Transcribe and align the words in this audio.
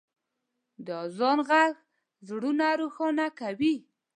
د 0.85 0.87
اذان 1.05 1.39
ږغ 1.47 1.51
زړونه 2.27 2.65
روښانه 2.79 3.27
کوي. 3.39 3.75